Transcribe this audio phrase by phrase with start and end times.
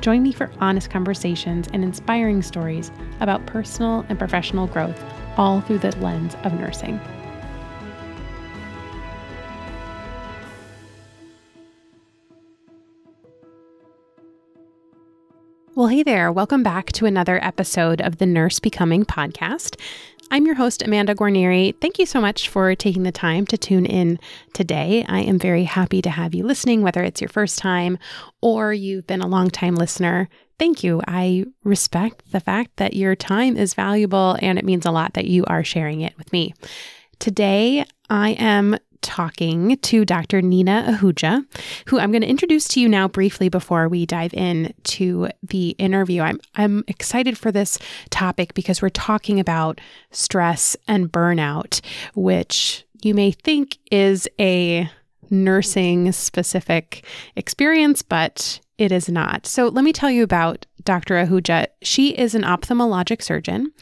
[0.00, 2.90] Join me for honest conversations and inspiring stories
[3.20, 4.98] about personal and professional growth,
[5.36, 6.98] all through the lens of nursing.
[15.74, 16.32] Well, hey there.
[16.32, 19.78] Welcome back to another episode of the Nurse Becoming podcast.
[20.32, 21.74] I'm your host, Amanda Guarnieri.
[21.80, 24.20] Thank you so much for taking the time to tune in
[24.54, 25.04] today.
[25.08, 27.98] I am very happy to have you listening, whether it's your first time
[28.40, 30.28] or you've been a long-time listener.
[30.56, 31.02] Thank you.
[31.08, 35.26] I respect the fact that your time is valuable and it means a lot that
[35.26, 36.54] you are sharing it with me.
[37.18, 40.42] Today, I am talking to Dr.
[40.42, 41.44] Nina Ahuja,
[41.86, 45.70] who I'm going to introduce to you now briefly before we dive in to the
[45.78, 46.22] interview.
[46.22, 47.78] I'm I'm excited for this
[48.10, 51.80] topic because we're talking about stress and burnout,
[52.14, 54.90] which you may think is a
[55.30, 57.04] nursing specific
[57.36, 59.46] experience, but it is not.
[59.46, 61.14] So let me tell you about Dr.
[61.14, 61.66] Ahuja.
[61.82, 63.72] She is an ophthalmologic surgeon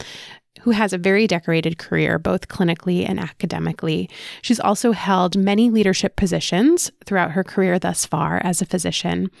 [0.61, 4.09] who has a very decorated career, both clinically and academically.
[4.41, 9.31] She's also held many leadership positions throughout her career thus far as a physician.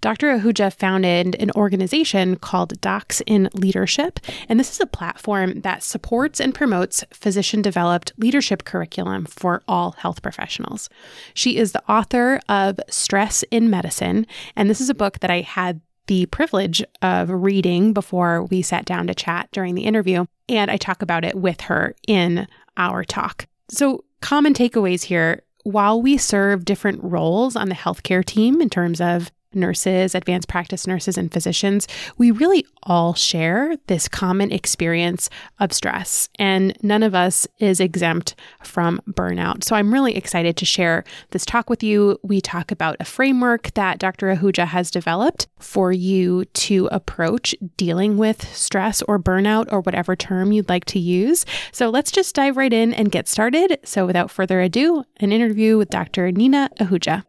[0.00, 0.38] Dr.
[0.38, 6.40] Ahuja founded an organization called Docs in Leadership, and this is a platform that supports
[6.40, 10.88] and promotes physician developed leadership curriculum for all health professionals.
[11.34, 14.26] She is the author of Stress in Medicine,
[14.56, 18.84] and this is a book that I had the privilege of reading before we sat
[18.84, 20.26] down to chat during the interview.
[20.48, 23.46] And I talk about it with her in our talk.
[23.68, 29.00] So, common takeaways here while we serve different roles on the healthcare team in terms
[29.00, 31.86] of nurses, advanced practice nurses, and physicians,
[32.18, 35.28] we really all share this common experience
[35.58, 39.64] of stress, and none of us is exempt from burnout.
[39.64, 42.18] So I'm really excited to share this talk with you.
[42.22, 44.34] We talk about a framework that Dr.
[44.34, 50.52] Ahuja has developed for you to approach dealing with stress or burnout or whatever term
[50.52, 51.44] you'd like to use.
[51.72, 53.78] So let's just dive right in and get started.
[53.84, 56.32] So without further ado, an interview with Dr.
[56.32, 57.24] Nina Ahuja.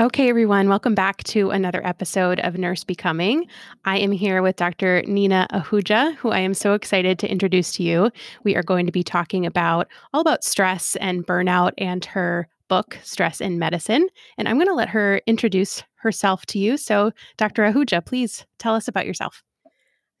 [0.00, 3.48] Okay, everyone, welcome back to another episode of Nurse Becoming.
[3.84, 5.02] I am here with Dr.
[5.08, 8.12] Nina Ahuja, who I am so excited to introduce to you.
[8.44, 12.96] We are going to be talking about all about stress and burnout and her book,
[13.02, 14.06] Stress in Medicine.
[14.36, 16.76] And I'm going to let her introduce herself to you.
[16.76, 17.64] So, Dr.
[17.64, 19.42] Ahuja, please tell us about yourself.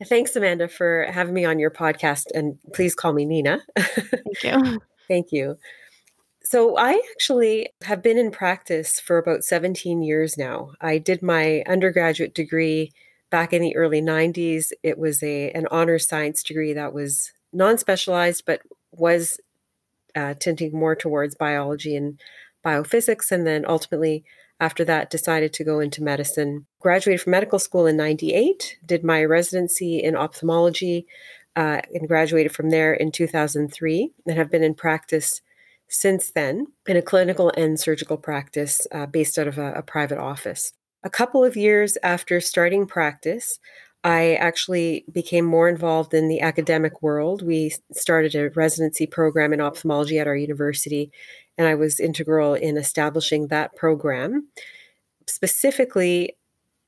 [0.06, 2.24] Thanks, Amanda, for having me on your podcast.
[2.34, 3.60] And please call me Nina.
[3.78, 4.80] Thank you.
[5.08, 5.56] Thank you.
[6.50, 10.72] So, I actually have been in practice for about 17 years now.
[10.80, 12.90] I did my undergraduate degree
[13.30, 14.72] back in the early 90s.
[14.82, 19.38] It was a an honor science degree that was non-specialized but was
[20.16, 22.18] uh, tinting more towards biology and
[22.64, 24.24] biophysics and then ultimately
[24.58, 29.22] after that decided to go into medicine graduated from medical school in 98 did my
[29.22, 31.06] residency in ophthalmology
[31.56, 35.42] uh, and graduated from there in 2003 and have been in practice
[35.88, 40.18] since then in a clinical and surgical practice uh, based out of a, a private
[40.18, 40.72] office.
[41.04, 43.58] A couple of years after starting practice,
[44.04, 47.42] I actually became more involved in the academic world.
[47.42, 51.10] We started a residency program in ophthalmology at our university,
[51.56, 54.48] and I was integral in establishing that program.
[55.26, 56.36] Specifically,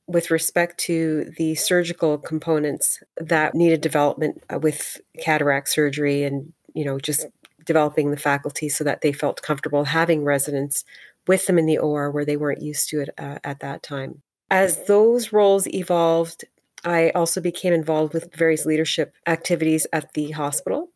[0.07, 6.83] with respect to the surgical components that needed development uh, with cataract surgery and you
[6.83, 7.27] know just
[7.65, 10.83] developing the faculty so that they felt comfortable having residents
[11.27, 14.21] with them in the OR where they weren't used to it uh, at that time.
[14.49, 16.45] As those roles evolved,
[16.83, 20.89] I also became involved with various leadership activities at the hospital.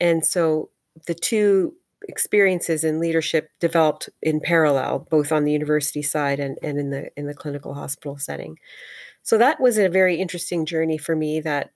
[0.00, 0.70] And so
[1.06, 1.74] the two
[2.08, 7.10] experiences in leadership developed in parallel, both on the university side and, and in the
[7.16, 8.58] in the clinical hospital setting.
[9.22, 11.70] So that was a very interesting journey for me that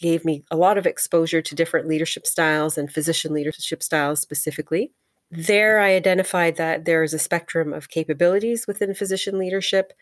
[0.00, 4.92] gave me a lot of exposure to different leadership styles and physician leadership styles specifically.
[5.34, 9.94] There, I identified that there is a spectrum of capabilities within physician leadership,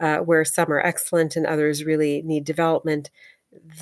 [0.00, 3.10] uh, where some are excellent and others really need development.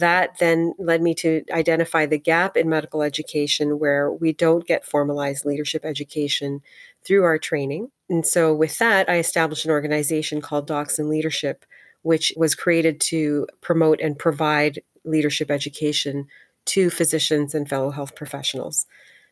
[0.00, 4.84] That then led me to identify the gap in medical education where we don't get
[4.84, 6.61] formalized leadership education
[7.05, 7.93] through our training.
[8.11, 11.64] And so, with that, I established an organization called Docs in Leadership,
[12.02, 16.26] which was created to promote and provide leadership education
[16.67, 18.87] to physicians and fellow health professionals.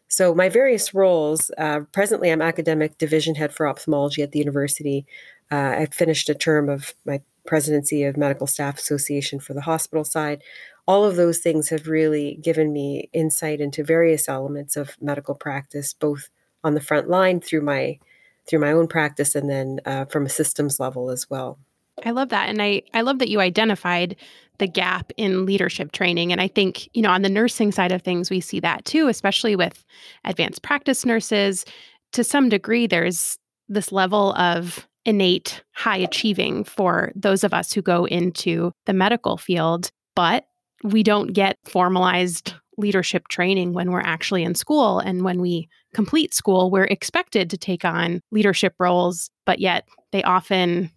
[0.08, 5.06] So, my various roles uh, presently, I'm academic division head for ophthalmology at the university.
[5.50, 10.04] Uh, I finished a term of my presidency of Medical Staff Association for the hospital
[10.04, 10.42] side.
[10.86, 15.92] All of those things have really given me insight into various elements of medical practice,
[15.94, 16.28] both
[16.62, 17.98] on the front line through my
[18.46, 21.58] through my own practice and then uh, from a systems level as well.
[22.04, 22.48] I love that.
[22.48, 24.16] And I, I love that you identified
[24.58, 26.32] the gap in leadership training.
[26.32, 29.08] And I think, you know, on the nursing side of things, we see that too,
[29.08, 29.84] especially with
[30.24, 31.64] advanced practice nurses.
[32.12, 37.82] To some degree, there's this level of innate high achieving for those of us who
[37.82, 40.46] go into the medical field, but
[40.82, 44.98] we don't get formalized leadership training when we're actually in school.
[44.98, 50.22] And when we complete school, we're expected to take on leadership roles, but yet they
[50.22, 50.90] often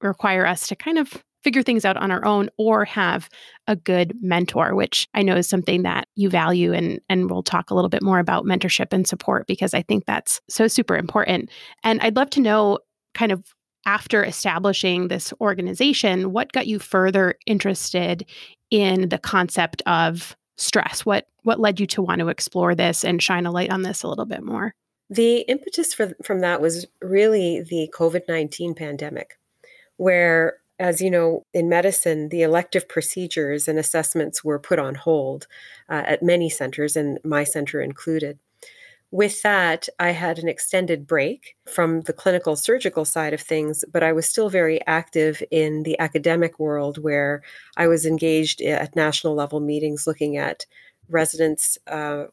[0.00, 3.28] require us to kind of figure things out on our own or have
[3.66, 7.70] a good mentor which i know is something that you value and and we'll talk
[7.70, 11.50] a little bit more about mentorship and support because i think that's so super important.
[11.84, 12.78] And i'd love to know
[13.14, 13.44] kind of
[13.86, 18.26] after establishing this organization what got you further interested
[18.70, 21.06] in the concept of stress?
[21.06, 24.02] What what led you to want to explore this and shine a light on this
[24.02, 24.74] a little bit more?
[25.08, 29.38] The impetus for, from that was really the covid-19 pandemic
[29.96, 35.46] where, as you know, in medicine, the elective procedures and assessments were put on hold
[35.88, 38.38] uh, at many centers, and my center included.
[39.10, 44.02] With that, I had an extended break from the clinical surgical side of things, but
[44.02, 47.42] I was still very active in the academic world where
[47.76, 50.66] I was engaged at national level meetings looking at
[51.08, 52.24] residents uh,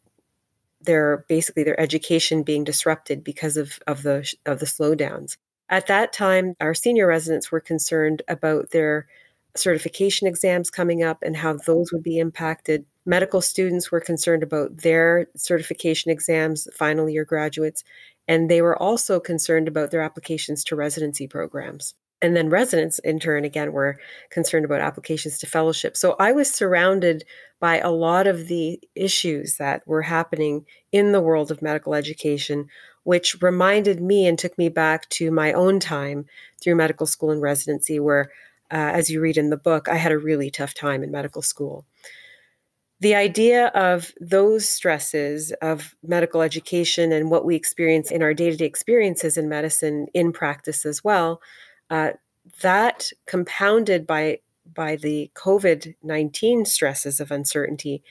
[0.81, 5.37] their basically their education being disrupted because of, of the of the slowdowns.
[5.69, 9.07] At that time, our senior residents were concerned about their
[9.55, 12.85] certification exams coming up and how those would be impacted.
[13.05, 17.83] Medical students were concerned about their certification exams, final year graduates,
[18.27, 21.93] and they were also concerned about their applications to residency programs.
[22.21, 23.99] And then residents, in turn, again, were
[24.31, 25.97] concerned about applications to fellowship.
[25.97, 27.23] So I was surrounded
[27.59, 32.67] by a lot of the issues that were happening in the world of medical education,
[33.05, 36.25] which reminded me and took me back to my own time
[36.59, 38.31] through medical school and residency, where,
[38.71, 41.43] uh, as you read in the book, I had a really tough time in medical
[41.43, 41.85] school.
[43.01, 48.49] The idea of those stresses of medical education and what we experience in our day
[48.49, 51.41] to day experiences in medicine in practice as well,
[51.91, 52.13] uh,
[52.61, 54.39] that compounded by
[54.73, 58.01] by the COVID 19 stresses of uncertainty,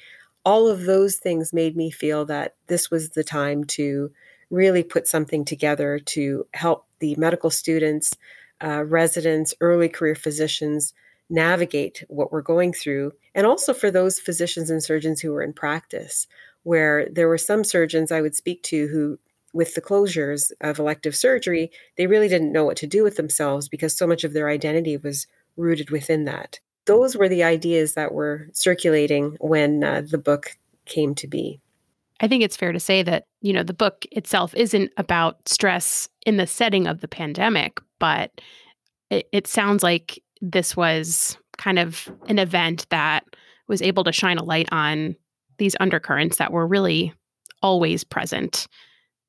[0.45, 4.13] all of those things made me feel that this was the time to
[4.55, 8.17] really put something together to help the medical students,
[8.63, 10.95] uh, residents, early career physicians
[11.31, 15.53] navigate what we're going through, and also for those physicians and surgeons who were in
[15.53, 16.27] practice,
[16.63, 19.19] where there were some surgeons I would speak to who,
[19.53, 23.69] with the closures of elective surgery, they really didn't know what to do with themselves
[23.69, 25.27] because so much of their identity was
[25.57, 26.61] rooted within that.
[26.87, 31.61] Those were the ideas that were circulating when uh, the book came to be.
[32.21, 36.09] I think it's fair to say that, you know, the book itself isn't about stress
[36.25, 38.31] in the setting of the pandemic, but
[39.11, 43.25] it, it sounds like this was kind of an event that
[43.69, 45.17] was able to shine a light on
[45.59, 47.13] these undercurrents that were really
[47.63, 48.67] always present,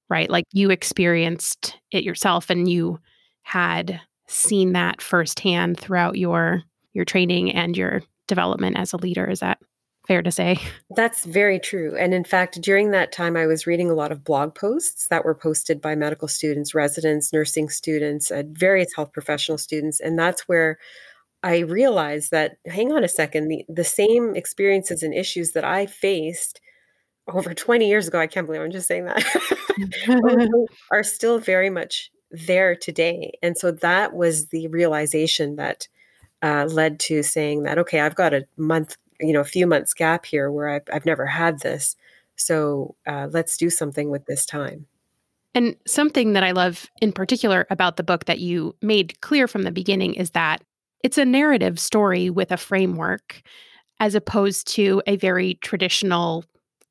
[0.09, 0.29] right?
[0.29, 2.99] Like you experienced it yourself and you
[3.43, 9.29] had seen that firsthand throughout your your training and your development as a leader.
[9.29, 9.59] Is that
[10.07, 10.57] fair to say.
[10.95, 11.95] That's very true.
[11.97, 15.25] And in fact, during that time, I was reading a lot of blog posts that
[15.25, 19.99] were posted by medical students, residents, nursing students, uh, various health professional students.
[19.99, 20.77] And that's where
[21.43, 25.85] I realized that, hang on a second, the, the same experiences and issues that I
[25.85, 26.59] faced
[27.31, 29.23] over 20 years ago, I can't believe I'm just saying that,
[30.91, 33.37] are still very much there today.
[33.41, 35.87] And so that was the realization that
[36.41, 39.93] uh, led to saying that, okay, I've got a month you know a few months
[39.93, 41.95] gap here where I've, I've never had this.
[42.35, 44.87] So uh, let's do something with this time.
[45.53, 49.63] And something that i love in particular about the book that you made clear from
[49.63, 50.61] the beginning is that
[51.03, 53.41] it's a narrative story with a framework
[53.99, 56.43] as opposed to a very traditional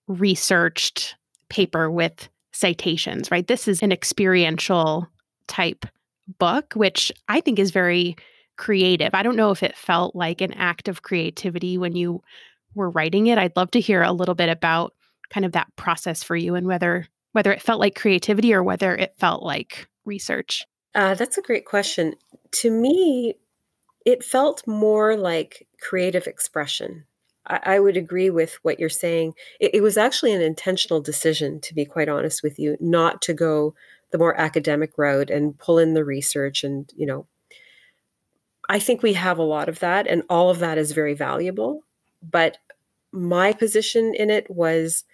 [0.08, 1.14] researched
[1.50, 3.46] paper with citations right?
[3.46, 5.06] This is an experiential
[5.46, 5.84] type
[6.38, 8.16] book which i think is very
[8.56, 9.14] creative.
[9.14, 12.22] I don't know if it felt like an act of creativity when you
[12.74, 13.38] were writing it.
[13.38, 14.94] I'd love to hear a little bit about
[15.30, 18.94] kind of that process for you and whether whether it felt like creativity or whether
[18.94, 20.64] it felt like research.
[20.94, 22.14] Uh, that's a great question.
[22.52, 23.34] To me,
[24.06, 27.04] it felt more like creative expression.
[27.46, 29.32] I, I would agree with what you're saying.
[29.58, 33.34] It, it was actually an intentional decision, to be quite honest with you, not to
[33.34, 33.74] go
[34.12, 37.26] the more academic route and pull in the research and, you know,
[38.68, 41.82] I think we have a lot of that, and all of that is very valuable.
[42.22, 42.58] But
[43.12, 45.04] my position in it was,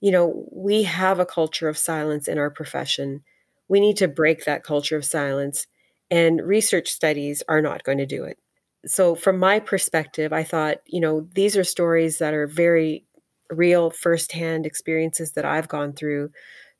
[0.00, 3.22] you know, we have a culture of silence in our profession.
[3.68, 5.66] We need to break that culture of silence,
[6.10, 8.38] and research studies are not going to do it
[8.86, 13.04] so from my perspective i thought you know these are stories that are very
[13.50, 16.30] real firsthand experiences that i've gone through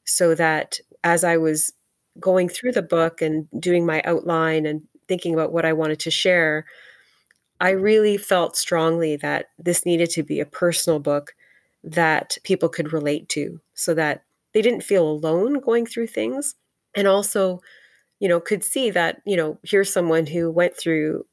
[0.05, 1.73] so that as i was
[2.21, 6.11] going through the book and doing my outline and thinking about what i wanted to
[6.11, 6.65] share
[7.61, 11.35] i really felt strongly that this needed to be a personal book
[11.85, 14.23] that people could relate to so that
[14.53, 16.55] they didn't feel alone going through things
[16.95, 17.61] and also
[18.21, 21.25] you know could see that you know here's someone who went through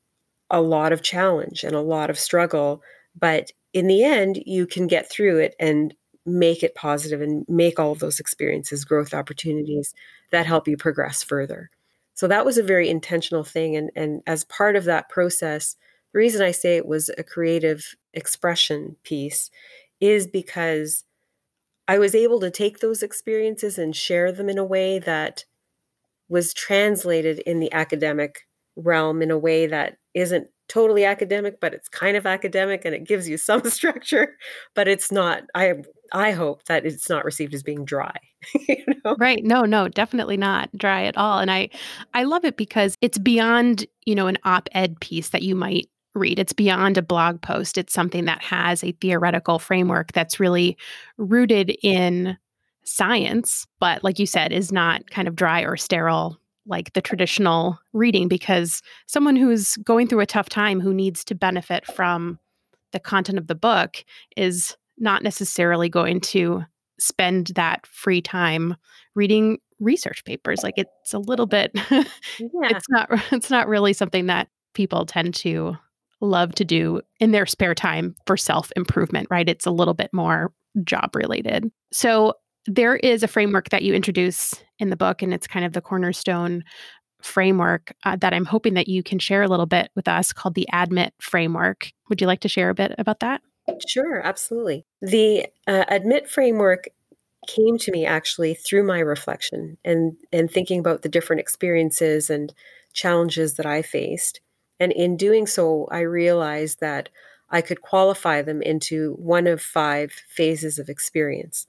[0.54, 2.82] a lot of challenge and a lot of struggle.
[3.20, 5.94] But in the end, you can get through it and
[6.26, 9.94] make it positive and make all of those experiences growth opportunities
[10.32, 11.70] that help you progress further.
[12.14, 13.76] So that was a very intentional thing.
[13.76, 15.76] And, and as part of that process,
[16.14, 19.50] the reason I say it was a creative expression piece
[20.00, 21.06] is because
[21.88, 25.46] I was able to take those experiences and share them in a way that
[26.30, 31.90] was translated in the academic realm in a way that isn't totally academic but it's
[31.90, 34.36] kind of academic and it gives you some structure
[34.74, 35.74] but it's not i
[36.14, 38.16] i hope that it's not received as being dry
[38.68, 39.16] you know?
[39.20, 41.70] right no no definitely not dry at all and i
[42.14, 46.40] i love it because it's beyond you know an op-ed piece that you might read
[46.40, 50.78] it's beyond a blog post it's something that has a theoretical framework that's really
[51.18, 52.38] rooted in
[52.86, 57.80] science but like you said is not kind of dry or sterile like the traditional
[57.92, 62.40] reading because someone who's going through a tough time who needs to benefit from
[62.92, 64.06] the content of the book
[64.38, 66.64] is not necessarily going to
[67.00, 68.76] spend that free time
[69.16, 72.06] reading research papers like it's a little bit yeah.
[72.40, 75.76] it's not it's not really something that people tend to
[76.22, 80.10] love to do in their spare time for self improvement right it's a little bit
[80.14, 80.54] more
[80.84, 82.34] job related so
[82.66, 85.82] there is a framework that you introduce in the book, and it's kind of the
[85.82, 86.64] cornerstone
[87.24, 90.54] framework uh, that I'm hoping that you can share a little bit with us called
[90.54, 91.92] the ADMIT framework.
[92.10, 93.42] Would you like to share a bit about that?
[93.88, 94.86] Sure, absolutely.
[95.02, 96.90] The uh, ADMIT framework
[97.48, 102.54] came to me actually through my reflection and and thinking about the different experiences and
[102.94, 104.40] challenges that I faced.
[104.80, 107.10] And in doing so, I realized that
[107.50, 111.68] I could qualify them into one of five phases of experience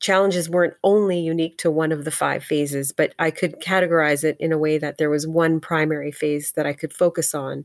[0.00, 4.36] challenges weren't only unique to one of the five phases, but I could categorize it
[4.40, 7.64] in a way that there was one primary phase that I could focus on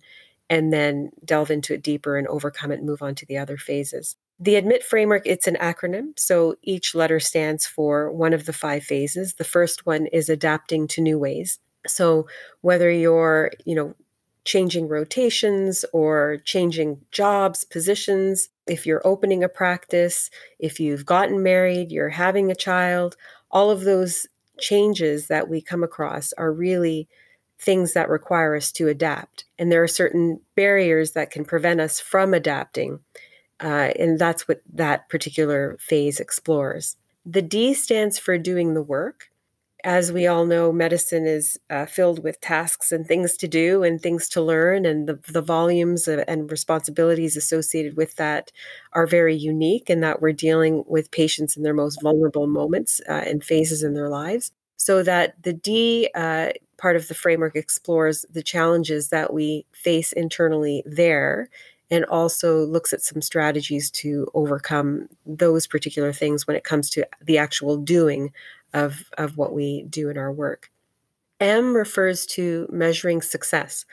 [0.49, 3.57] and then delve into it deeper and overcome it and move on to the other
[3.57, 4.15] phases.
[4.39, 6.17] The ADMIT framework, it's an acronym.
[6.17, 9.35] So each letter stands for one of the five phases.
[9.35, 11.59] The first one is adapting to new ways.
[11.87, 12.27] So
[12.61, 13.95] whether you're, you know,
[14.45, 21.91] changing rotations or changing jobs, positions, if you're opening a practice, if you've gotten married,
[21.91, 23.17] you're having a child,
[23.51, 24.27] all of those
[24.59, 27.07] changes that we come across are really
[27.59, 29.45] things that require us to adapt.
[29.57, 32.99] And there are certain barriers that can prevent us from adapting.
[33.59, 36.97] Uh, and that's what that particular phase explores.
[37.25, 39.29] The D stands for doing the work
[39.85, 44.01] as we all know, medicine is uh, filled with tasks and things to do and
[44.01, 48.51] things to learn, and the, the volumes and responsibilities associated with that
[48.93, 53.13] are very unique in that we're dealing with patients in their most vulnerable moments uh,
[53.13, 54.51] and phases in their lives.
[54.77, 60.11] So that the D uh, part of the framework explores the challenges that we face
[60.13, 61.47] internally there
[61.91, 67.05] and also looks at some strategies to overcome those particular things when it comes to
[67.21, 68.33] the actual doing
[68.75, 70.69] of, of what we do in our work.
[71.39, 73.85] M refers to measuring success.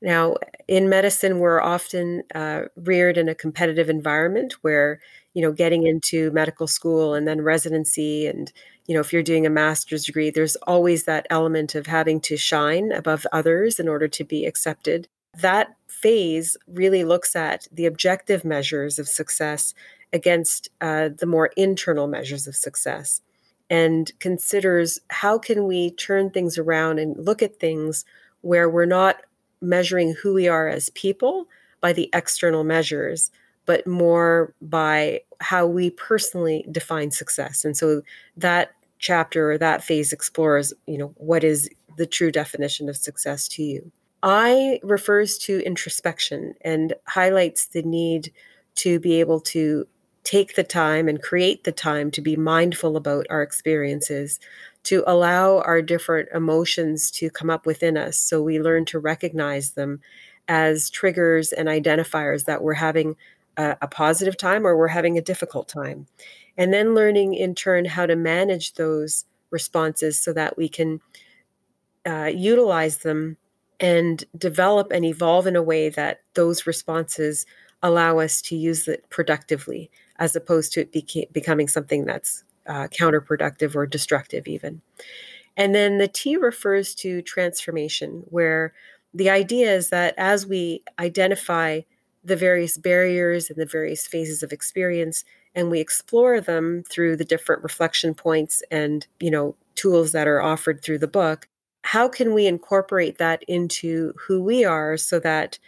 [0.00, 0.36] Now,
[0.68, 5.00] in medicine, we're often uh, reared in a competitive environment where,
[5.34, 8.52] you know, getting into medical school and then residency, and,
[8.86, 12.36] you know, if you're doing a master's degree, there's always that element of having to
[12.36, 15.08] shine above others in order to be accepted.
[15.40, 19.74] That phase really looks at the objective measures of success
[20.12, 23.20] against uh, the more internal measures of success
[23.70, 28.04] and considers how can we turn things around and look at things
[28.40, 29.16] where we're not
[29.60, 31.46] measuring who we are as people
[31.80, 33.30] by the external measures
[33.68, 37.66] but more by how we personally define success.
[37.66, 38.00] And so
[38.38, 43.46] that chapter or that phase explores you know what is the true definition of success
[43.48, 43.92] to you.
[44.22, 48.32] I refers to introspection and highlights the need
[48.76, 49.86] to be able to
[50.24, 54.38] take the time and create the time to be mindful about our experiences,
[54.84, 59.72] to allow our different emotions to come up within us so we learn to recognize
[59.72, 60.00] them
[60.48, 63.16] as triggers and identifiers that we're having
[63.56, 66.06] a, a, positive time or we're having a difficult time.
[66.56, 71.00] And then learning in turn how to manage those responses so that we can
[72.06, 73.36] uh, utilize them
[73.80, 77.46] and develop and evolve in a way that those responses
[77.82, 82.88] allow us to use it productively as opposed to it beca- becoming something that's uh,
[82.88, 84.80] counterproductive or destructive even.
[85.56, 88.72] And then the t refers to transformation where
[89.14, 91.80] the idea is that as we identify
[92.24, 97.24] the various barriers and the various phases of experience and we explore them through the
[97.24, 101.48] different reflection points and you know tools that are offered through the book
[101.82, 105.58] how can we incorporate that into who we are so that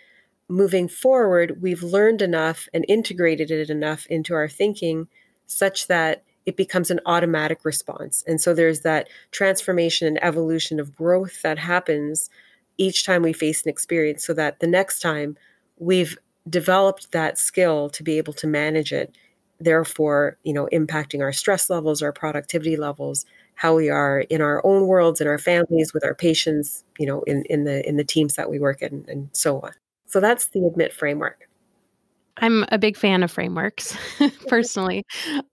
[0.51, 5.09] moving forward we've learned enough and integrated it enough into our thinking
[5.47, 8.25] such that it becomes an automatic response.
[8.27, 12.31] And so there's that transformation and evolution of growth that happens
[12.79, 15.37] each time we face an experience so that the next time
[15.79, 16.17] we've
[16.49, 19.17] developed that skill to be able to manage it
[19.61, 24.65] therefore you know impacting our stress levels our productivity levels how we are in our
[24.65, 28.05] own worlds in our families with our patients you know in, in the in the
[28.05, 29.73] teams that we work in and so on
[30.11, 31.47] so that's the admit framework
[32.41, 33.97] I'm a big fan of frameworks
[34.49, 35.05] personally.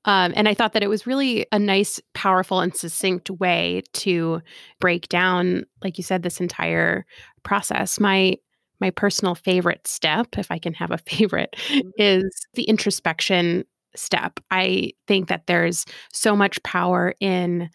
[0.05, 4.41] Um, and I thought that it was really a nice, powerful, and succinct way to
[4.79, 7.05] break down, like you said, this entire
[7.43, 7.99] process.
[7.99, 8.37] My
[8.79, 11.89] my personal favorite step, if I can have a favorite, mm-hmm.
[11.97, 14.39] is the introspection step.
[14.51, 17.69] I think that there's so much power in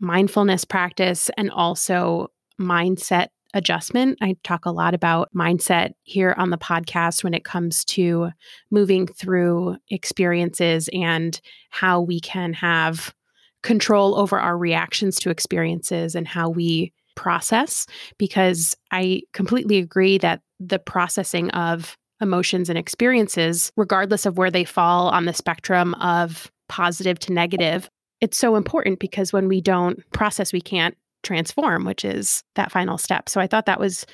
[0.00, 4.18] mindfulness practice and also mindset adjustment.
[4.20, 8.30] I talk a lot about mindset here on the podcast when it comes to
[8.70, 11.40] moving through experiences and
[11.70, 13.14] how we can have
[13.62, 17.86] control over our reactions to experiences and how we process.
[18.18, 24.64] Because I completely agree that the processing of emotions and experiences, regardless of where they
[24.64, 27.88] fall on the spectrum of positive to negative,
[28.20, 32.98] it's so important because when we don't process, we can't transform, which is that final
[32.98, 33.28] step.
[33.28, 34.06] So I thought that was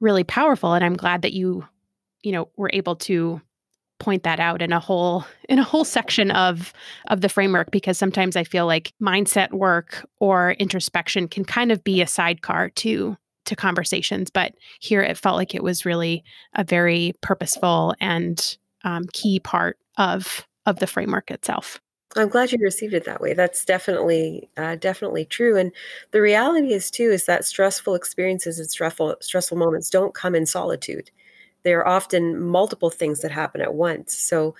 [0.00, 1.66] really powerful and I'm glad that you
[2.22, 3.40] you know were able to
[3.98, 6.72] point that out in a whole in a whole section of
[7.08, 11.82] of the framework because sometimes I feel like mindset work or introspection can kind of
[11.84, 16.22] be a sidecar to to conversations but here it felt like it was really
[16.54, 21.80] a very purposeful and um, key part of of the framework itself
[22.18, 23.32] I'm glad you received it that way.
[23.32, 25.56] That's definitely uh, definitely true.
[25.56, 25.72] And
[26.10, 30.44] the reality is too is that stressful experiences and stressful stressful moments don't come in
[30.44, 31.10] solitude.
[31.62, 34.16] There are often multiple things that happen at once.
[34.16, 34.54] So,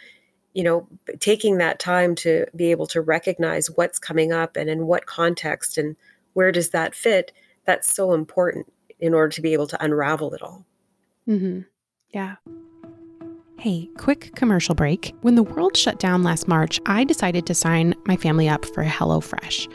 [0.55, 4.87] you know, taking that time to be able to recognize what's coming up and in
[4.87, 5.97] what context and
[6.35, 7.33] where does that fit,
[7.65, 10.65] that's so important in order to be able to unravel it all.
[11.29, 11.61] Mm-hmm.
[12.11, 12.37] Yeah.
[13.61, 15.17] Hey, quick commercial break.
[15.23, 18.85] When the world shut down last March, I decided to sign my family up for
[18.85, 19.69] HelloFresh.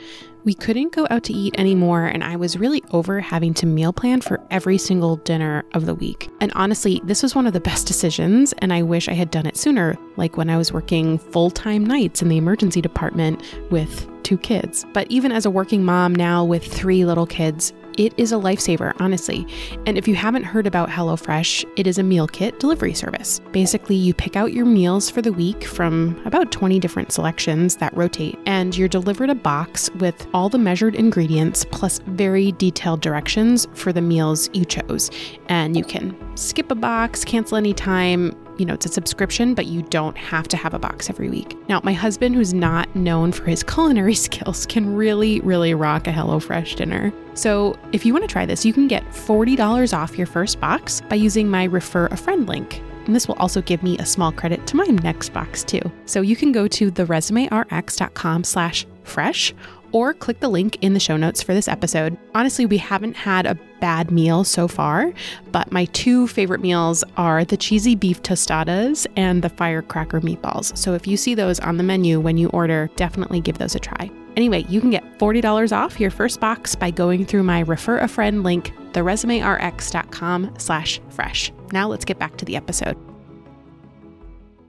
[0.46, 3.92] We couldn't go out to eat anymore, and I was really over having to meal
[3.92, 6.30] plan for every single dinner of the week.
[6.40, 9.46] And honestly, this was one of the best decisions, and I wish I had done
[9.46, 14.08] it sooner, like when I was working full time nights in the emergency department with
[14.24, 14.86] two kids.
[14.94, 18.94] But even as a working mom now with three little kids, it is a lifesaver,
[19.00, 19.48] honestly.
[19.86, 23.40] And if you haven't heard about HelloFresh, it is a meal kit delivery service.
[23.52, 27.96] Basically, you pick out your meals for the week from about 20 different selections that
[27.96, 33.68] rotate, and you're delivered a box with all the measured ingredients plus very detailed directions
[33.74, 35.10] for the meals you chose.
[35.50, 39.82] And you can skip a box, cancel anytime, you know, it's a subscription, but you
[39.84, 41.58] don't have to have a box every week.
[41.68, 46.12] Now, my husband, who's not known for his culinary skills, can really, really rock a
[46.12, 47.14] HelloFresh dinner.
[47.34, 51.02] So, if you want to try this, you can get $40 off your first box
[51.02, 52.82] by using my refer a friend link.
[53.06, 55.82] And this will also give me a small credit to my next box too.
[56.06, 59.54] So you can go to theresumerx.com slash fresh
[59.94, 62.18] or click the link in the show notes for this episode.
[62.36, 65.14] Honestly, we haven't had a bad meal so far,
[65.52, 70.76] but my two favorite meals are the cheesy beef tostadas and the firecracker meatballs.
[70.78, 73.80] So if you see those on the menu when you order, definitely give those a
[73.80, 74.12] try.
[74.36, 78.08] Anyway, you can get $40 off your first box by going through my refer a
[78.08, 81.52] friend link, theresumerx.com slash fresh.
[81.72, 82.98] Now let's get back to the episode.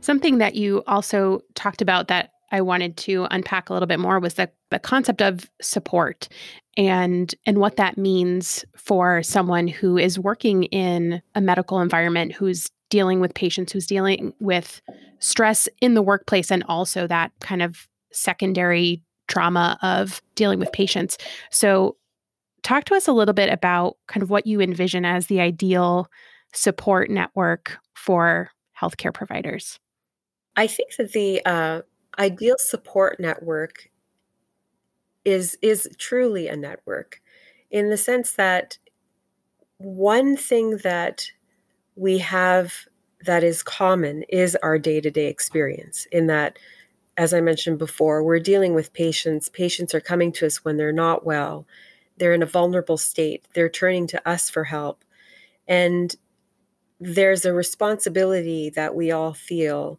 [0.00, 4.20] Something that you also talked about that I wanted to unpack a little bit more
[4.20, 6.28] was the, the concept of support
[6.76, 12.70] and and what that means for someone who is working in a medical environment who's
[12.90, 14.80] dealing with patients, who's dealing with
[15.18, 21.18] stress in the workplace, and also that kind of secondary trauma of dealing with patients.
[21.50, 21.96] So,
[22.62, 26.08] talk to us a little bit about kind of what you envision as the ideal
[26.52, 29.78] support network for healthcare providers.
[30.56, 31.82] I think that the uh,
[32.18, 33.90] ideal support network
[35.24, 37.20] is is truly a network
[37.70, 38.78] in the sense that
[39.78, 41.30] one thing that
[41.96, 42.74] we have
[43.24, 46.58] that is common is our day-to-day experience in that
[47.16, 49.48] as i mentioned before we're dealing with patients.
[49.48, 51.66] Patients are coming to us when they're not well.
[52.16, 53.44] They're in a vulnerable state.
[53.54, 55.04] They're turning to us for help.
[55.66, 56.14] And
[57.00, 59.98] there's a responsibility that we all feel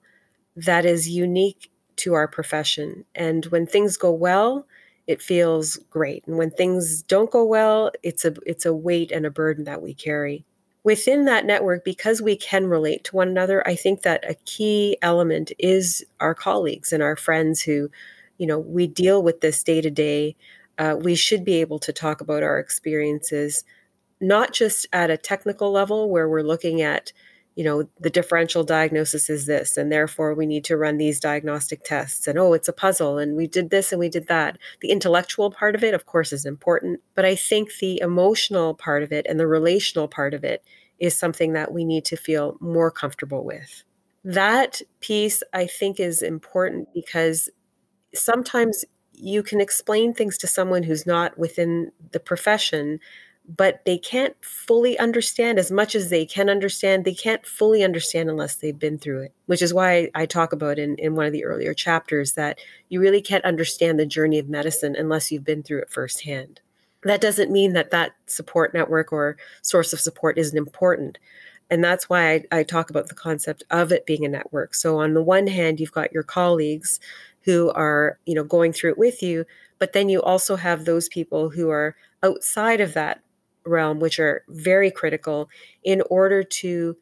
[0.56, 4.66] that is unique to our profession and when things go well
[5.08, 6.26] it feels great.
[6.26, 9.82] And when things don't go well, it's a it's a weight and a burden that
[9.82, 10.46] we carry.
[10.84, 14.98] Within that network, because we can relate to one another, I think that a key
[15.02, 17.90] element is our colleagues and our friends who,
[18.38, 20.36] you know, we deal with this day to day.
[21.02, 23.64] We should be able to talk about our experiences,
[24.22, 27.14] not just at a technical level where we're looking at
[27.56, 31.84] you know, the differential diagnosis is this, and therefore we need to run these diagnostic
[31.84, 32.28] tests.
[32.28, 34.58] And oh, it's a puzzle, and we did this and we did that.
[34.82, 39.04] The intellectual part of it, of course, is important, but I think the emotional part
[39.04, 40.64] of it and the relational part of it
[41.00, 43.84] is something that we need to feel more comfortable with.
[44.24, 47.50] That piece, I think, is important because
[48.14, 53.00] sometimes you can explain things to someone who's not within the profession
[53.48, 57.06] but they can't fully understand as much as they can understand.
[57.06, 60.80] They can't fully understand unless they've been through it, which is why I talk about
[60.80, 64.50] in, in one of the earlier chapters that you really can't understand the journey of
[64.50, 66.60] medicine unless you've been through it firsthand.
[67.04, 71.20] That doesn't mean that that support network or source of support isn't important.
[71.70, 74.74] And that's why I, I talk about the concept of it being a network.
[74.74, 77.00] So on the one hand, you've got your colleagues
[77.42, 79.46] who are, you know, going through it with you,
[79.78, 83.22] but then you also have those people who are outside of that
[83.66, 85.50] realm, which are very critical
[85.84, 86.96] in order to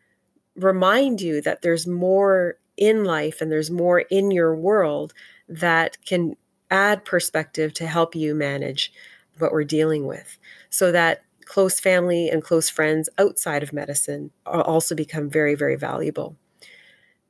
[0.55, 5.13] remind you that there's more in life and there's more in your world
[5.47, 6.35] that can
[6.71, 8.91] add perspective to help you manage
[9.39, 10.37] what we're dealing with
[10.69, 16.35] so that close family and close friends outside of medicine also become very very valuable.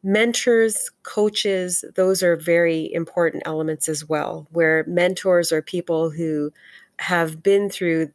[0.04, 6.52] Mentors coaches those are very important elements as well where mentors are people who
[7.00, 8.12] have been through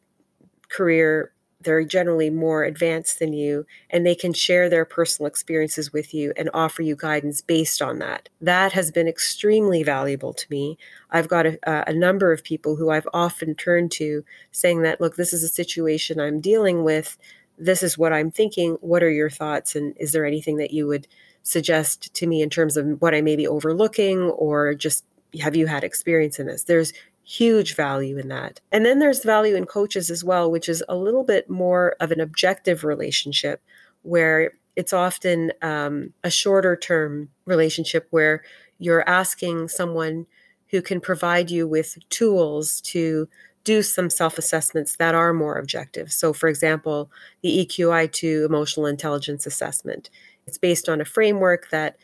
[0.69, 6.15] career they're generally more advanced than you and they can share their personal experiences with
[6.15, 8.29] you and offer you guidance based on that.
[8.41, 10.79] That has been extremely valuable to me.
[11.11, 15.01] I've got a, uh, a, number of people who i've often turned to saying that
[15.01, 17.19] look this is a situation i'm dealing with.
[17.59, 18.79] This is what i'm thinking.
[18.81, 19.75] What are your thoughts?
[19.75, 21.09] And is there anything that you would
[21.43, 25.05] suggest to me in terms of what i may be overlooking or just
[25.41, 26.65] have you had experience in this?
[26.65, 26.93] There's
[27.29, 28.59] huge value in that.
[28.73, 32.11] And then there's value in coaches as well, which is a little bit more of
[32.11, 33.61] an objective relationship
[34.01, 38.43] where it's often um, a shorter term relationship where
[38.79, 40.27] you're asking someone
[40.71, 43.29] who can provide you with tools to
[43.63, 46.11] do some self assessments that are more objective.
[46.11, 47.11] So, for example,
[47.43, 50.09] the EQI2 emotional intelligence assessment.
[50.47, 51.99] It's based on a framework that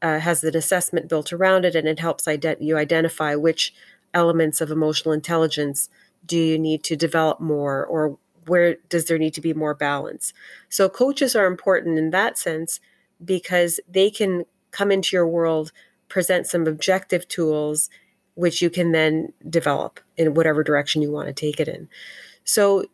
[0.00, 3.74] uh, has an assessment built around it, and it helps ident- you identify which
[4.14, 5.88] elements of emotional intelligence
[6.26, 10.32] do you need to develop more or where does there need to be more balance?
[10.68, 12.80] So coaches are important in that sense
[13.24, 15.72] because they can come into your world
[16.08, 17.90] present some objective tools
[18.34, 21.88] which you can then develop in whatever direction you want to take it in.
[22.44, 22.84] So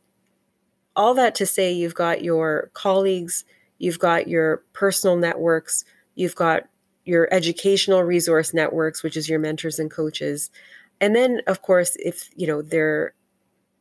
[0.97, 3.45] all that to say you've got your colleagues
[3.79, 6.65] you've got your personal networks you've got
[7.05, 10.51] your educational resource networks which is your mentors and coaches
[11.01, 13.15] and then of course if you know there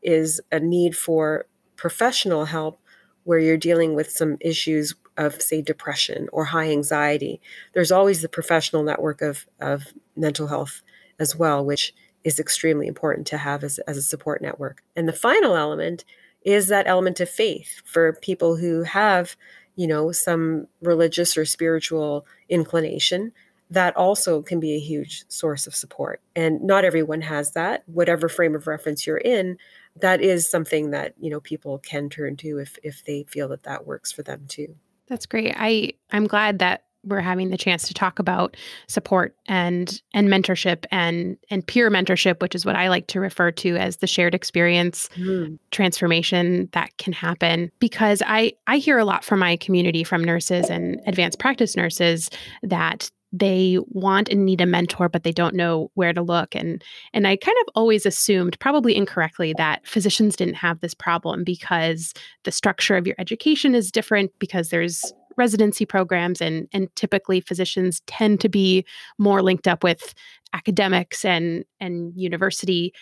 [0.01, 2.79] is a need for professional help
[3.23, 7.41] where you're dealing with some issues of say depression or high anxiety
[7.73, 10.81] there's always the professional network of of mental health
[11.19, 11.93] as well which
[12.25, 14.83] is extremely important to have as, as a support network.
[14.95, 16.03] And the final element
[16.43, 19.37] is that element of faith for people who have
[19.77, 23.31] you know some religious or spiritual inclination
[23.69, 26.21] that also can be a huge source of support.
[26.35, 27.83] And not everyone has that.
[27.87, 29.57] Whatever frame of reference you're in,
[29.99, 33.63] that is something that, you know, people can turn to if if they feel that
[33.63, 34.75] that works for them too.
[35.07, 35.53] That's great.
[35.57, 40.85] I I'm glad that we're having the chance to talk about support and and mentorship
[40.91, 44.33] and and peer mentorship which is what i like to refer to as the shared
[44.33, 45.57] experience mm.
[45.71, 50.69] transformation that can happen because i i hear a lot from my community from nurses
[50.69, 52.29] and advanced practice nurses
[52.63, 56.83] that they want and need a mentor but they don't know where to look and
[57.13, 62.13] and I kind of always assumed probably incorrectly that physicians didn't have this problem because
[62.43, 68.01] the structure of your education is different because there's residency programs and and typically physicians
[68.07, 68.85] tend to be
[69.17, 70.13] more linked up with
[70.53, 72.93] academics and and university.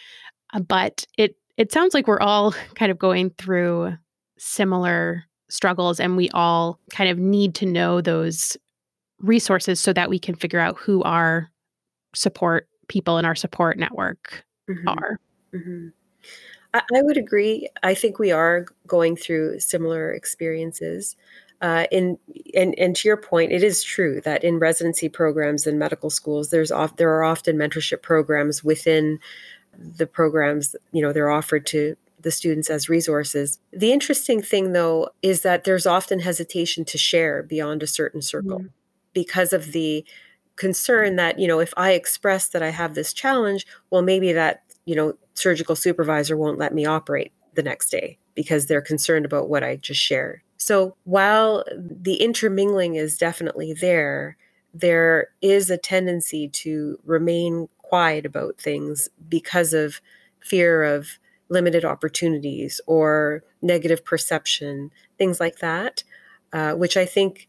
[0.54, 3.94] Uh, but it it sounds like we're all kind of going through
[4.38, 8.58] similar struggles and we all kind of need to know those
[9.24, 11.50] resources so that we can figure out who our
[12.14, 14.88] support people in our support network mm-hmm.
[14.88, 15.20] are
[15.54, 15.88] mm-hmm.
[16.74, 21.16] I, I would agree i think we are going through similar experiences
[21.64, 22.20] uh, in
[22.56, 26.50] and, and to your point, it is true that in residency programs and medical schools,
[26.50, 29.18] there's off, there are often mentorship programs within
[29.78, 30.76] the programs.
[30.92, 33.60] You know, they're offered to the students as resources.
[33.72, 38.60] The interesting thing, though, is that there's often hesitation to share beyond a certain circle
[38.60, 38.68] mm-hmm.
[39.14, 40.06] Because of the
[40.56, 44.64] concern that you know if I express that I have this challenge, well, maybe that
[44.86, 49.50] you know surgical supervisor won't let me operate the next day because they're concerned about
[49.50, 50.42] what I just shared.
[50.58, 54.38] So while the intermingling is definitely there,
[54.74, 60.02] there is a tendency to remain quiet about things because of
[60.40, 66.04] fear of limited opportunities or negative perception, things like that,
[66.54, 67.48] uh, which I think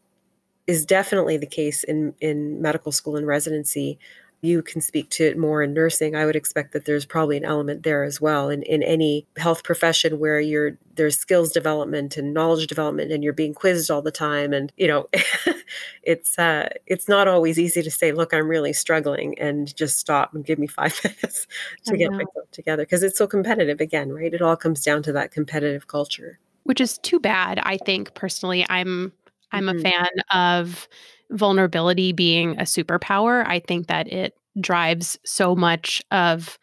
[0.67, 3.99] is definitely the case in, in medical school and residency.
[4.41, 6.15] You can speak to it more in nursing.
[6.15, 9.65] I would expect that there's probably an element there as well in, in any health
[9.65, 14.11] profession where you're there's skills development and knowledge development and you're being quizzed all the
[14.11, 14.53] time.
[14.53, 15.09] And you know
[16.03, 20.35] it's uh it's not always easy to say look i'm really struggling and just stop
[20.35, 21.47] and give me five minutes
[21.85, 24.35] to get myself together because it's so competitive again right?
[24.35, 26.39] It all comes down to that competitive culture.
[26.65, 28.67] Which is too bad i think personally.
[28.69, 29.13] I'm
[29.55, 29.79] i'm mm-hmm.
[29.79, 30.89] a fan of
[31.31, 33.47] vulnerability being a superpower.
[33.47, 36.59] I think that it drives so much of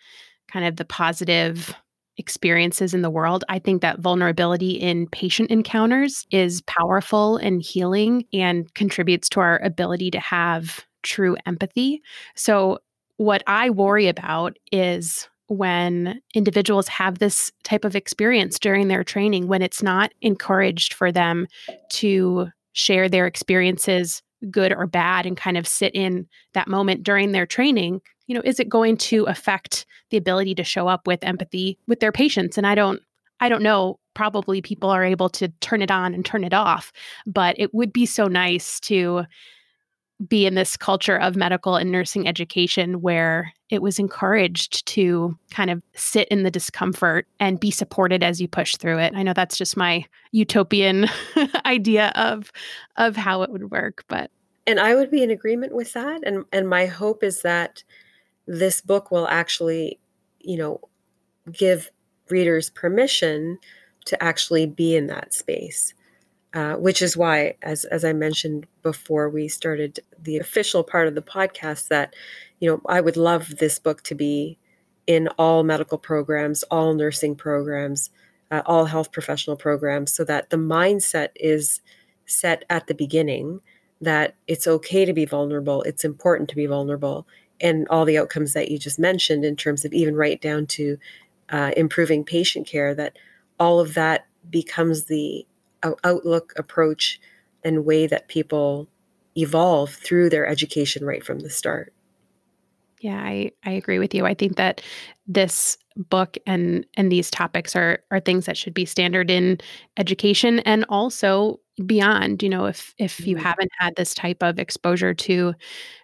[0.51, 1.75] kind of the positive
[2.17, 3.43] experiences in the world.
[3.49, 9.61] I think that vulnerability in patient encounters is powerful and healing and contributes to our
[9.63, 12.01] ability to have true empathy.
[12.35, 12.79] So,
[13.17, 19.47] what I worry about is when individuals have this type of experience during their training,
[19.47, 21.45] when it's not encouraged for them
[21.89, 27.31] to share their experiences good or bad and kind of sit in that moment during
[27.31, 31.23] their training you know is it going to affect the ability to show up with
[31.23, 32.57] empathy with their patients?
[32.57, 33.01] And i don't
[33.39, 36.91] i don't know probably people are able to turn it on and turn it off
[37.25, 39.25] but it would be so nice to
[40.27, 45.69] be in this culture of medical and nursing education where it was encouraged to kind
[45.69, 49.13] of sit in the discomfort and be supported as you push through it.
[49.15, 51.07] I know that's just my utopian
[51.65, 52.51] idea of
[52.97, 54.31] of how it would work, but
[54.67, 57.83] and I would be in agreement with that and and my hope is that
[58.47, 59.99] this book will actually,
[60.39, 60.81] you know,
[61.51, 61.89] give
[62.29, 63.57] readers permission
[64.05, 65.93] to actually be in that space
[66.53, 71.15] uh, which is why, as as I mentioned before, we started the official part of
[71.15, 71.87] the podcast.
[71.87, 72.15] That
[72.59, 74.57] you know, I would love this book to be
[75.07, 78.09] in all medical programs, all nursing programs,
[78.51, 81.81] uh, all health professional programs, so that the mindset is
[82.25, 83.61] set at the beginning
[84.01, 87.27] that it's okay to be vulnerable, it's important to be vulnerable,
[87.61, 90.97] and all the outcomes that you just mentioned in terms of even right down to
[91.49, 92.95] uh, improving patient care.
[92.95, 93.17] That
[93.59, 95.45] all of that becomes the
[96.03, 97.19] outlook, approach,
[97.63, 98.87] and way that people
[99.37, 101.93] evolve through their education right from the start.
[102.99, 104.25] Yeah, I, I agree with you.
[104.25, 104.81] I think that
[105.27, 109.59] this book and and these topics are are things that should be standard in
[109.97, 112.43] education and also beyond.
[112.43, 113.45] You know, if if you mm-hmm.
[113.45, 115.53] haven't had this type of exposure to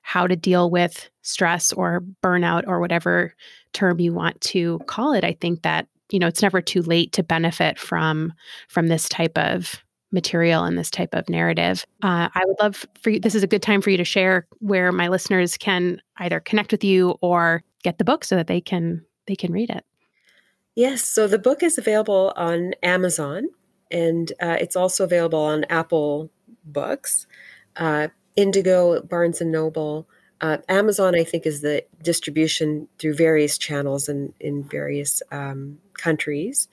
[0.02, 3.36] how to deal with stress or burnout or whatever
[3.74, 7.12] term you want to call it, I think that you know it's never too late
[7.14, 8.34] to benefit from
[8.68, 11.86] from this type of material and this type of narrative.
[12.02, 14.48] Uh, i would love for you this is a good time for you to share
[14.60, 18.62] where my listeners can either connect with you or get the book so that they
[18.62, 19.86] can they can read it.
[20.76, 23.50] Yes so the book is available on amazon
[23.92, 26.30] and uh, it's also available on apple
[26.64, 27.28] books
[27.76, 30.08] uh, indigo barnes and noble
[30.42, 35.80] uh, Amazon, I think, is the distribution through various channels and in, in various um,
[35.96, 36.68] countries.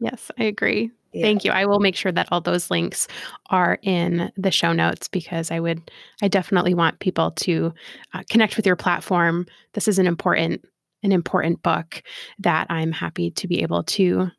[0.02, 0.92] Yes i agree.
[1.14, 1.24] Yeah.
[1.24, 1.52] thank you.
[1.52, 3.08] I will make sure that all those links
[3.50, 7.74] are in the show notes because i would i definitely want people to
[8.14, 9.46] uh, connect with your platform.
[9.74, 10.66] This is an important
[11.04, 12.04] an important book
[12.40, 14.30] that i'm happy to be able to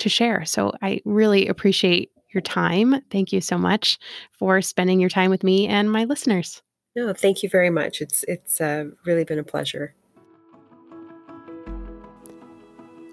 [0.00, 3.98] to share so i really appreciate your time thank you so much
[4.32, 6.62] for spending your time with me and my listeners
[6.96, 8.00] no, thank you very much.
[8.00, 9.94] It's it's uh, really been a pleasure.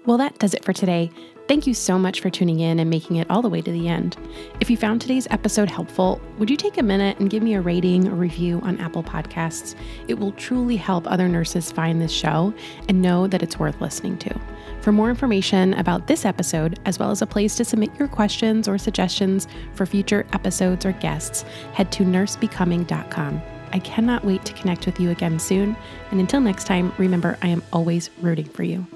[0.04, 1.10] Well, that does it for today.
[1.48, 3.88] Thank you so much for tuning in and making it all the way to the
[3.88, 4.16] end.
[4.60, 7.60] If you found today's episode helpful, would you take a minute and give me a
[7.60, 9.74] rating or review on Apple Podcasts?
[10.08, 12.52] It will truly help other nurses find this show
[12.88, 14.40] and know that it's worth listening to.
[14.80, 18.68] For more information about this episode, as well as a place to submit your questions
[18.68, 23.42] or suggestions for future episodes or guests, head to nursebecoming.com.
[23.72, 25.76] I cannot wait to connect with you again soon.
[26.10, 28.86] And until next time, remember, I am always rooting for you.